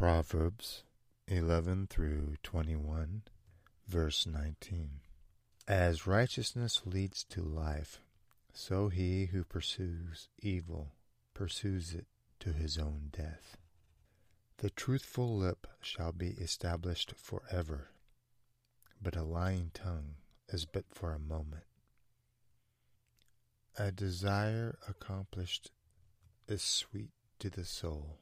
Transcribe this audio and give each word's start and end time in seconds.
Proverbs 0.00 0.84
11 1.28 1.88
through 1.88 2.36
21, 2.42 3.20
verse 3.86 4.24
19. 4.24 4.92
As 5.68 6.06
righteousness 6.06 6.80
leads 6.86 7.22
to 7.24 7.42
life, 7.42 8.00
so 8.50 8.88
he 8.88 9.26
who 9.26 9.44
pursues 9.44 10.30
evil 10.38 10.94
pursues 11.34 11.92
it 11.92 12.06
to 12.38 12.54
his 12.54 12.78
own 12.78 13.10
death. 13.12 13.58
The 14.56 14.70
truthful 14.70 15.36
lip 15.36 15.66
shall 15.82 16.12
be 16.12 16.30
established 16.30 17.12
forever, 17.14 17.90
but 19.02 19.16
a 19.16 19.22
lying 19.22 19.70
tongue 19.74 20.14
is 20.48 20.64
but 20.64 20.86
for 20.90 21.12
a 21.12 21.18
moment. 21.18 21.64
A 23.76 23.92
desire 23.92 24.78
accomplished 24.88 25.72
is 26.48 26.62
sweet 26.62 27.10
to 27.38 27.50
the 27.50 27.66
soul, 27.66 28.16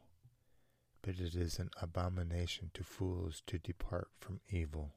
but 1.09 1.21
it 1.21 1.35
is 1.35 1.59
an 1.59 1.71
abomination 1.81 2.71
to 2.75 2.85
fools 2.85 3.43
to 3.47 3.59
depart 3.59 4.09
from 4.21 4.43
evil. 4.51 4.93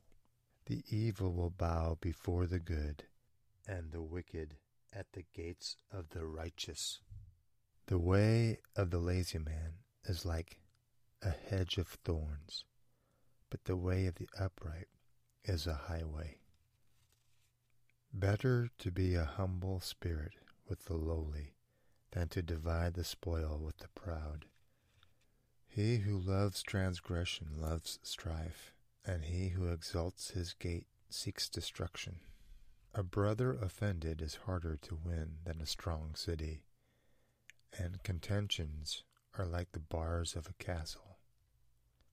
The 0.65 0.84
evil 0.89 1.31
will 1.31 1.51
bow 1.51 1.99
before 2.01 2.47
the 2.47 2.59
good, 2.59 3.03
and 3.65 3.93
the 3.93 4.01
wicked 4.01 4.57
at 4.91 5.13
the 5.13 5.23
gates 5.34 5.77
of 5.89 6.09
the 6.09 6.25
righteous. 6.25 6.99
The 7.85 7.97
way 7.97 8.59
of 8.75 8.89
the 8.89 8.97
lazy 8.97 9.37
man 9.37 9.75
is 10.03 10.25
like 10.25 10.59
a 11.21 11.29
hedge 11.29 11.77
of 11.77 11.87
thorns, 11.87 12.65
but 13.49 13.63
the 13.63 13.77
way 13.77 14.05
of 14.05 14.15
the 14.15 14.27
upright 14.37 14.89
is 15.45 15.65
a 15.65 15.76
highway. 15.87 16.39
Better 18.13 18.67
to 18.79 18.91
be 18.91 19.15
a 19.15 19.23
humble 19.23 19.79
spirit 19.79 20.34
with 20.67 20.84
the 20.87 20.98
lowly 20.98 21.54
than 22.12 22.27
to 22.27 22.41
divide 22.41 22.95
the 22.95 23.05
spoil 23.05 23.57
with 23.63 23.77
the 23.77 23.87
proud. 23.95 24.48
He 25.73 25.99
who 25.99 26.19
loves 26.19 26.61
transgression 26.61 27.55
loves 27.57 27.97
strife, 28.03 28.73
and 29.05 29.23
he 29.23 29.49
who 29.49 29.71
exalts 29.71 30.31
his 30.31 30.51
gate 30.51 30.87
seeks 31.09 31.47
destruction. 31.47 32.19
A 32.93 33.03
brother 33.03 33.53
offended 33.53 34.21
is 34.21 34.35
harder 34.35 34.75
to 34.81 34.99
win 35.01 35.37
than 35.45 35.61
a 35.61 35.65
strong 35.65 36.13
city, 36.13 36.65
and 37.71 38.03
contentions 38.03 39.03
are 39.37 39.45
like 39.45 39.71
the 39.71 39.79
bars 39.79 40.35
of 40.35 40.47
a 40.47 40.61
castle. 40.61 41.19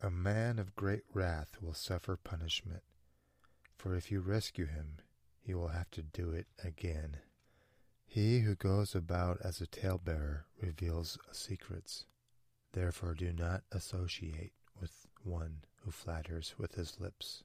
A 0.00 0.08
man 0.08 0.60
of 0.60 0.76
great 0.76 1.02
wrath 1.12 1.60
will 1.60 1.74
suffer 1.74 2.16
punishment, 2.16 2.84
for 3.76 3.96
if 3.96 4.12
you 4.12 4.20
rescue 4.20 4.66
him, 4.66 4.98
he 5.40 5.52
will 5.52 5.68
have 5.68 5.90
to 5.90 6.02
do 6.02 6.30
it 6.30 6.46
again. 6.62 7.16
He 8.06 8.38
who 8.38 8.54
goes 8.54 8.94
about 8.94 9.40
as 9.42 9.60
a 9.60 9.66
talebearer 9.66 10.46
reveals 10.60 11.18
secrets. 11.32 12.04
Therefore 12.72 13.14
do 13.14 13.32
not 13.32 13.64
associate 13.72 14.52
with 14.80 15.06
one 15.22 15.64
who 15.82 15.90
flatters 15.90 16.54
with 16.58 16.74
his 16.74 17.00
lips. 17.00 17.44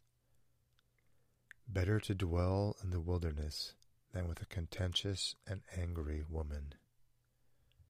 Better 1.68 2.00
to 2.02 2.14
dwell 2.14 2.76
in 2.84 2.90
the 2.90 3.00
wilderness 3.00 3.74
than 4.12 4.28
with 4.28 4.42
a 4.42 4.46
contentious 4.46 5.36
and 5.48 5.62
angry 5.76 6.24
woman. 6.28 6.76